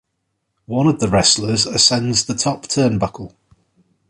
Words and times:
One 0.65 0.87
of 0.87 0.99
the 0.99 1.07
wrestlers 1.07 1.67
ascends 1.67 2.25
the 2.25 2.33
top 2.33 2.63
turnbuckle. 2.63 3.35